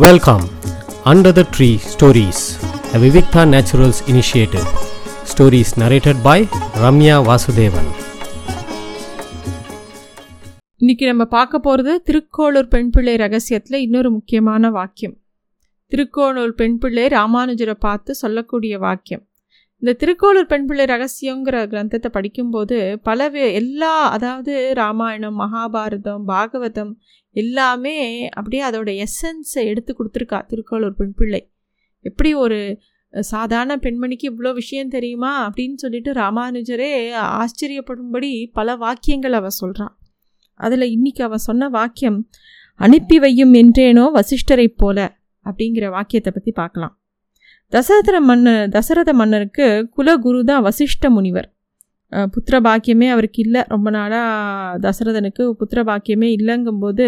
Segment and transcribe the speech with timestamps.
[0.00, 0.44] Welcome
[1.04, 2.42] under the tree stories
[2.90, 4.66] the Vivikta naturals initiative
[5.24, 6.44] stories narrated by
[6.80, 7.90] Ramya Vasudevan
[10.80, 15.16] இன்னைக்கு நம்ம பார்க்க போகிறது திருக்கோளூர் பெண் பிள்ளை ரகசியத்தில் இன்னொரு முக்கியமான வாக்கியம்
[15.92, 19.24] திருக்கோளூர் பெண் பிள்ளை ராமானுஜரை பார்த்து சொல்லக்கூடிய வாக்கியம்
[19.82, 26.92] இந்த திருக்கோளூர் பெண்பிள்ளை ரகசியங்கிற கிரந்தத்தை படிக்கும்போது பல எல்லா அதாவது ராமாயணம் மகாபாரதம் பாகவதம்
[27.30, 31.50] எல்லாமே அப்படியே அதோட எசன்ஸை எடுத்து கொடுத்துருக்கா திருக்கோளூர் பெண்பிள்ளை
[32.00, 32.80] எப்படி ஒரு
[33.14, 39.98] சாதாரண பெண்மணிக்கு இவ்வளோ விஷயம் தெரியுமா அப்படின்னு சொல்லிட்டு ராமானுஜரே ஆச்சரியப்படும்படி பல வாக்கியங்கள் அவள் சொல்கிறான்
[40.54, 42.28] அதில் இன்னைக்கு அவள் சொன்ன வாக்கியம்
[42.76, 47.00] அனுப்பி வையும் என்றேனோ வசிஷ்டரைப் போல அப்படிங்கிற வாக்கியத்தை பற்றி பார்க்கலாம்.
[47.72, 51.46] தசரத மன்னர் தசரத மன்னருக்கு குலகுரு தான் வசிஷ்ட முனிவர்.
[52.32, 53.60] புத்திர பாக்கியமே அவருக்கு இல்லை.
[53.74, 57.06] ரொம்ப நாளாக தசரதனுக்கு புத்திர பாக்கியமே இல்லைங்கும்போது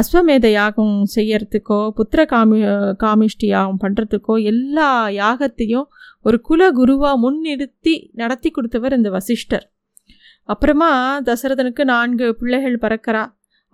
[0.00, 2.58] அஸ்வமேத யாகம் செய்யறதுக்கோ புத்திர காமி
[3.04, 4.88] காமிஷ்டி யாகம் பண்ணுறதுக்கோ எல்லா
[5.20, 5.86] யாகத்தையும்
[6.26, 9.66] ஒரு குல குருவாக முன்னிறுத்தி நடத்தி கொடுத்தவர் இந்த வசிஷ்டர்.
[10.48, 10.90] அப்புறமா
[11.28, 13.24] தசரதனுக்கு நான்கு பிள்ளைகள் பறக்கிறா.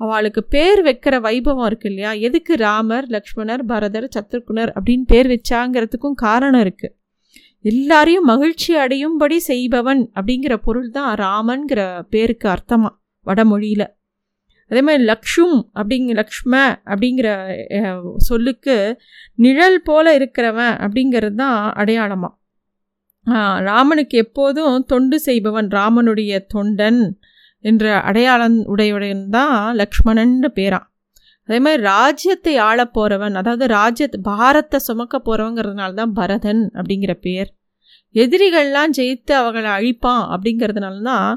[0.03, 2.13] அவளுக்கு பேர் வைக்கிற வைபவம் இருக்கு இல்லையா?
[2.29, 6.95] எதுக்கு ராமர் லக்ஷ்மணர் பரதர் சத்ருகுணர் அப்படின்னு பேர் வச்சாங்கிறதுக்கும் காரணம் இருக்குது
[7.65, 12.95] எல்லாரையும் மகிழ்ச்சி அடையும்படி செய்பவன் அப்படிங்கிற பொருள் தான் ராமன்கிற பேருக்கு அர்த்தமாக
[13.27, 13.89] வடமொழியில்.
[14.71, 16.53] அதே மாதிரி லக்ஷும் அப்படிங்க லக்ஷ்ம
[16.93, 17.29] அப்படிங்கிற
[18.29, 18.77] சொல்லுக்கு
[19.37, 22.35] நிழல் போல இருக்கிறவன் அப்படிங்கிறது தான் அடையாளமாக
[23.69, 27.03] ராமனுக்கு எப்போதும் தொண்டு செய்பவன் ராமனுடைய தொண்டன்
[27.63, 30.87] என்ற அடையாளம் உடையவன் தான் லக்ஷ்மணன்னு பேரான்.
[31.49, 37.51] அதே மாதிரி ராஜ்யத்தை ஆளப் போகிறவன் அதாவது ராஜ்யத் பாரத்தை சுமக்க போகிறவங்கிறதுனால தான் பரதன் அப்படிங்கிற பேர்.
[38.15, 41.29] எதிரிகள்லாம் ஜெயித்து அவங்களை அழிப்பான் அப்படிங்கிறதுனால தான்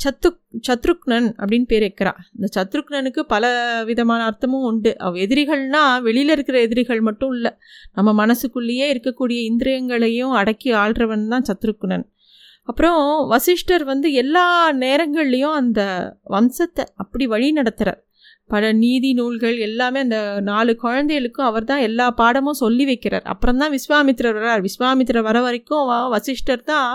[0.00, 0.28] சத்து
[0.68, 3.44] சத்ருக்னன் அப்படின்னு பேர் வைக்கிறா இந்த சத்ருக்னனுக்கு பல
[3.84, 4.92] விதமான அர்த்தமும் உண்டு.
[4.98, 7.52] அவ எதிரிகள்னா வெளியில் இருக்கிற எதிரிகள் மட்டும் இல்லை
[7.92, 12.04] நம்ம மனசுக்குள்ளேயே இருக்கக்கூடிய இந்திரியங்களையும் அடக்கி ஆள்றவன் தான் சத்ருக்னன்.
[12.68, 13.00] அப்புறம்
[13.32, 14.46] வசிஷ்டர் வந்து எல்லா
[14.84, 15.80] நேரங்கள்லேயும் அந்த
[16.34, 18.00] வம்சத்தை அப்படி வழி நடத்துகிறார்
[18.50, 20.18] பல நீதி நூல்கள் எல்லாமே அந்த
[20.50, 23.24] நாலு குழந்தைகளுக்கும் அவர் தான் எல்லா பாடமும் சொல்லி வைக்கிறார்.
[23.32, 26.88] அப்புறம் தான் விஸ்வாமித்திரர் வரார் விஸ்வாமித்திரர் வர வரைக்கும் வசிஷ்டர் தான்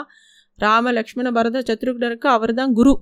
[0.59, 2.93] ராம லக்ஷ்மண பரத சத்ருக்னருக்கு அவர் தான் குரு.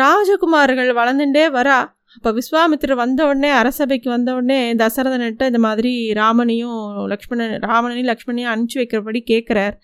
[0.00, 1.78] ராஜகுமார்கள் வளர்ந்துட்டே வரா.
[2.16, 6.78] அப்போ விஸ்வாமித்திரர் வந்த உடனே அரசபைக்கு வந்த உடனே தசரதன்கிட்ட இந்த மாதிரி ராமனையும்
[7.12, 9.76] லக்ஷ்மணன் ராமனையும் லக்ஷ்மணையும் அனுப்பிச்சி வைக்கிறபடி கேட்குறார்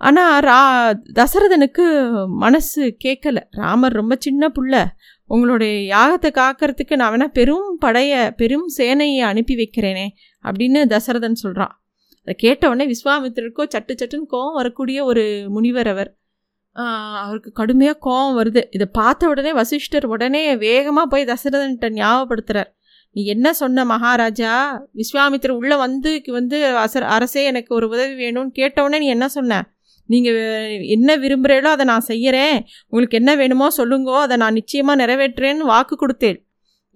[0.00, 0.58] ஆனால் ரா
[1.18, 1.86] தசரதனுக்கு
[2.42, 4.74] மனசு கேட்கல ராமர் ரொம்ப சின்ன புள்ள.
[5.30, 10.06] உங்களுடைய யாகத்தை காக்கிறதுக்கு நான் வேணால் பெரும் படையை பெரும் சேனையை அனுப்பி வைக்கிறேனே
[10.44, 11.74] அப்படின்னு தசரதன் சொல்கிறான்
[12.26, 15.22] அதை கேட்ட உடனே விஸ்வாமித்திரருக்கோ சட்டு சட்டுன்னு கோவம் வரக்கூடிய ஒரு
[15.54, 16.10] முனிவர் அவர்.
[17.22, 18.62] அவருக்கு கடுமையாக கோவம் வருது.
[18.76, 22.70] இதை பார்த்த உடனே வசிஷ்டர் உடனே வேகமாக போய் தசரதன்கிட்ட ஞாபகப்படுத்துகிறார்
[23.16, 24.52] நீ என்ன சொன்ன மகாராஜா?
[25.00, 29.60] விஸ்வாமித்திரர் உள்ளே வந்து வந்து அசர் அரசே எனக்கு ஒரு உதவி வேணும்னு கேட்ட உடனே நீ என்ன சொன்ன?
[30.12, 30.38] நீங்கள்
[30.96, 32.56] என்ன விரும்புகிறீங்களோ அதை நான் செய்கிறேன்
[32.92, 36.38] உங்களுக்கு என்ன வேணுமோ சொல்லுங்கோ அதை நான் நிச்சயமாக நிறைவேற்றுறேன்னு வாக்கு கொடுத்தேன்.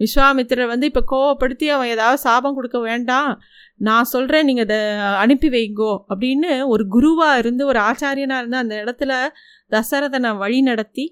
[0.01, 3.31] விஸ்வாமித்திரர் வந்து இப்போ கோவப்படுத்தி அவன் ஏதாவது சாபம் கொடுக்க வேண்டாம்.
[3.89, 4.79] நான் சொல்கிறேன் நீங்கள் அதை
[5.25, 9.13] அனுப்பி வைங்கோ அப்படின்னு ஒரு குருவாக இருந்து ஒரு ஆச்சாரியனாக இருந்து அந்த இடத்துல
[9.73, 11.05] தசரதனை வழி நடத்தி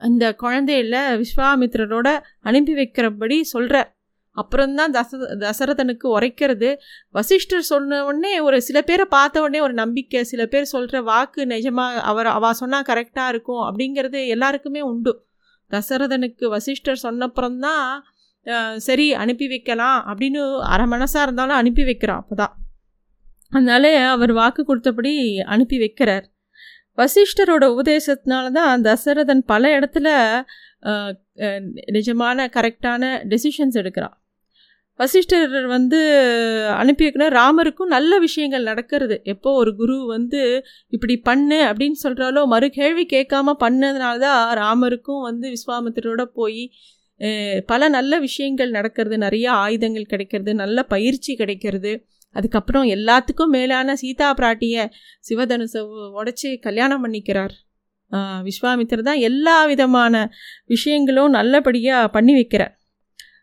[0.00, 2.08] அந்த குழந்தையில விஸ்வாமித்திரரோட
[2.40, 3.88] அனுப்பி வைக்கிறபடி சொல்கிறார்
[4.42, 6.70] அப்புறம்தான் தச தசரதனுக்கு உரைக்கிறது.
[7.14, 12.02] வசிஷ்டர் சொன்ன உடனே ஒரு சில பேரை பார்த்த உடனே ஒரு நம்பிக்கை சில பேர் சொல்கிற வாக்கு நிஜமாக
[12.10, 15.14] அவர் அவ சொன்னால் கரெக்டாக இருக்கும் அப்படிங்கிறது எல்லாருக்குமே உண்டு.
[15.70, 17.88] தசரதனுக்கு வசிஷ்டர் சொன்னப்புறம்தான்
[18.76, 20.42] சரி அனுப்பி வைக்கலாம் அப்படின்னு
[20.72, 22.54] அரை மனசாக இருந்தாலும் அனுப்பி வைக்கிறான் அப்போதான்.
[23.52, 25.12] அதனால அவர் வாக்கு கொடுத்தபடி
[25.44, 26.26] அனுப்பி வைக்கிறார்.
[26.98, 30.08] வசிஷ்டரோட உபதேசத்தினால தான் தசரதன் பல இடத்துல
[31.96, 34.16] நிஜமான கரெக்டான டெசிஷன்ஸ் எடுக்கிறான்.
[35.00, 35.98] வசிஷ்டர் வந்து
[36.80, 39.16] அனுப்பி வைக்கணும் ராமருக்கும் நல்ல விஷயங்கள் நடக்கிறது.
[39.32, 40.40] எப்போ ஒரு குரு வந்து
[40.94, 46.62] இப்படி பண்ணு அப்படின்னு சொல்கிறாலோ மறு கேள்வி கேட்காம பண்ணதுனால தான் ராமருக்கும் வந்து விஸ்வாமித்திரோட போய்
[47.72, 49.16] பல நல்ல விஷயங்கள் நடக்கிறது.
[49.18, 51.92] நிறைய ஆயுதங்கள் கிடைக்கிறது நல்ல பயிற்சி கிடைக்கிறது.
[52.36, 54.82] அதுக்கப்புறம் எல்லாத்துக்கும் மேலான சீதா பிராட்டியை
[55.28, 55.82] சிவதனுசை
[56.20, 57.54] உடச்சி கல்யாணம் பண்ணிக்கிறார்.
[58.48, 60.14] விஸ்வாமித்திரர் தான் எல்லா விதமான
[60.74, 62.74] விஷயங்களும் நல்லபடியாக பண்ணி வைக்கிறார்.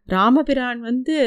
[0.10, 1.18] ராமபிரான் வந்து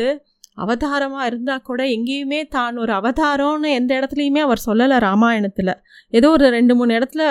[0.65, 5.73] அவதாரமாக இருந்தால் கூட எங்கேயுமே தான் ஒரு அவதாரம்னு எந்த இடத்துலையுமே அவர் சொல்லலை ராமாயணத்தில்.
[6.13, 7.23] ஏதோ ஒரு ரெண்டு மூணு இடத்துல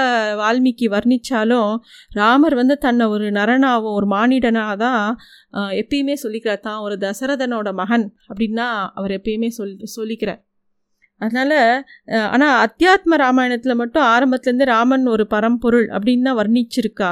[0.42, 1.72] வால்மீகி வர்ணிச்சாலும்
[2.20, 5.04] ராமர் வந்து தன்னை ஒரு நரனாவும் ஒரு மானிடனாக தான்
[5.82, 6.66] எப்பயுமே சொல்லிக்கிறார்.
[6.68, 8.68] தான் ஒரு தசரதனோட மகன் அப்படின்னா
[9.00, 10.42] அவர் எப்பயுமே சொல் சொல்லிக்கிறார்.
[11.22, 11.60] அதனால்
[12.34, 17.12] ஆனால் அத்தியாத்ம ராமாயணத்தில் மட்டும் ஆரம்பத்துலேருந்து ராமன் ஒரு பரம்பொருள் அப்படின்னு தான் வர்ணிச்சிருக்கா.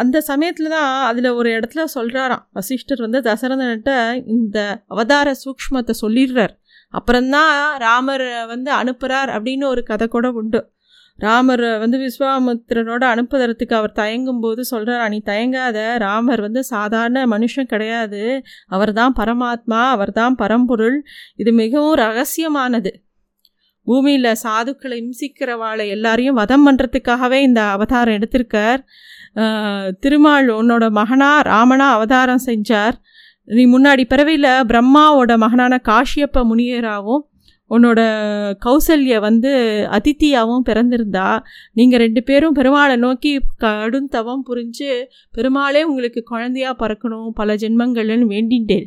[0.00, 3.92] அந்த சமயத்தில் தான் அதில் ஒரு இடத்துல சொல்கிறாராம் வசிஷ்டர் வந்து தசரதன்கிட்ட
[4.26, 6.54] இந்த அவதார சூக்ஷ்மத்தை சொல்லிடுறார்.
[6.94, 10.60] அப்புறம்தான் ராமர் வந்து அனுப்புகிறார் அப்படின்னு ஒரு கதை கூட உண்டு.
[11.18, 15.78] ராமர் வந்து விஸ்வாமித்திரனோட அனுப்புதறதுக்கு அவர் தயங்கும் போது சொல்கிறார் நீ தயங்காத.
[15.98, 18.22] ராமர் வந்து சாதாரண மனுஷன் கிடையாது.
[18.66, 20.98] அவர் தான் பரமாத்மா அவர் தான் பரம்பொருள்.
[21.36, 22.92] இது மிகவும் ரகசியமானது.
[23.88, 28.80] பூமியில் சாதுக்களை இம்சிக்கிறவாளை எல்லாரையும் வதம் பண்ணுறதுக்காகவே இந்த அவதாரம் எடுத்திருக்கார்.
[30.02, 32.96] திருமால் உன்னோட மகனா ராமனா அவதாரம் செஞ்சார்.
[33.58, 37.24] நீ முன்னாடி பிறவியில் பிரம்மாவோட மகனான காஷியப்ப முனியராகவும்
[37.70, 38.00] உன்னோட
[38.64, 39.50] கௌசல்ய வந்து
[39.96, 41.28] அதித்தியாகவும் பிறந்திருந்தா.
[41.78, 43.32] நீங்கள் ரெண்டு பேரும் பெருமாளை நோக்கி
[43.64, 44.90] கடும் தவம் புரிஞ்சு
[45.36, 48.86] பெருமாளே உங்களுக்கு குழந்தையா பறக்கணும் பல ஜென்மங்கள்னு வேண்டிண்டேன்.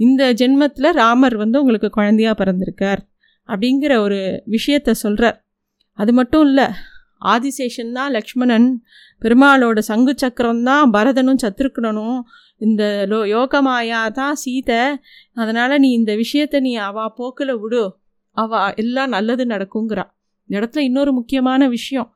[0.00, 3.02] இந்த ஜென்மத்தில் ராமர் வந்து உங்களுக்கு குழந்தையா பிறந்திருக்கார்.
[3.48, 4.20] அப்படிங்கிற ஒரு
[4.50, 5.38] விஷயத்த சொல்கிறார்
[5.98, 6.66] அது மட்டும் இல்லை
[7.24, 8.66] ஆதிசேஷன் தான் லக்ஷ்மணன்
[9.22, 12.18] பெருமாளோட சங்கு சக்கரம் தான் பரதனும் சத்ருக்கணனும்
[12.60, 14.82] இந்த லோ யோகமாயா தான் சீதை.
[15.34, 17.84] அதனால் நீ இந்த விஷயத்தை நீ அவா போக்கில் விடு.
[18.36, 20.04] அவா எல்லாம் நல்லது நடக்குங்கிறா.
[20.48, 22.08] இந்த இடத்துல இன்னொரு முக்கியமான விஷயம்.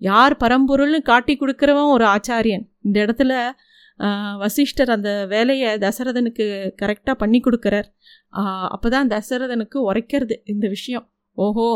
[0.00, 2.64] யார் பரம்பொருள்னு காட்டி கொடுக்குறவன் ஒரு ஆச்சாரியன்.
[2.80, 3.32] இந்த இடத்துல
[4.42, 6.44] வசிஷ்டர் அந்த வேலையை தசரதனுக்கு
[6.82, 7.88] கரெக்டாக பண்ணி கொடுக்குறார்.
[8.74, 11.06] அப்போ தான் தசரதனுக்கு உரைக்கிறது இந்த விஷயம்.
[11.36, 11.68] ஓஹோ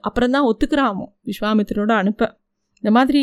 [0.00, 2.22] அப்புறம்தான் ஒத்துக்கிறாமோ விஸ்வாமித்திரோட அனுப்ப.
[2.76, 3.22] இந்த மாதிரி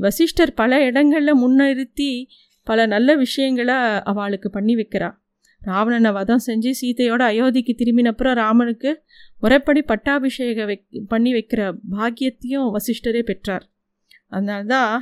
[0.00, 2.10] வசிஷ்டர் பல இடங்களில் முன்னிறுத்தி
[2.66, 5.08] பல நல்ல விஷயங்களை அவளுக்கு பண்ணி வைக்கிறா
[5.62, 8.90] ராவணனை வதம் செஞ்சு சீதையோட அயோத்திக்கு திரும்பினப்புறம் ராமனுக்கு
[9.40, 11.62] முறைப்படி பட்டாபிஷேக வைக் பண்ணி வைக்கிற
[11.96, 13.64] பாக்கியத்தையும் வசிஷ்டரே பெற்றார்.
[14.32, 14.94] அதனால்தான்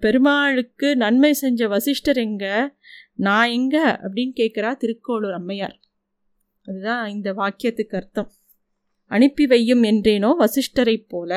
[0.00, 2.44] பெருமாளுக்கு நன்மை செஞ்ச வசிஷ்டர் எங்க?
[3.26, 3.76] நான் எங்க?
[4.02, 5.76] அப்படின்னு கேட்குறா திருக்கோளூர் அம்மையார்.
[6.66, 8.30] அதுதான் இந்த வாக்கியத்துக்கு அர்த்தம்.
[9.10, 11.32] அனுப்பி வையும் என்றேனோ வசிஷ்டரைப் போல.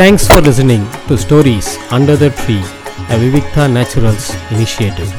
[0.00, 2.58] Thanks for listening to stories under the tree
[3.10, 5.12] a Vivikta naturals initiative